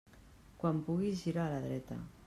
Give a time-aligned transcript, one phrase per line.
[0.63, 2.05] Quan puguis, gira a la dreta.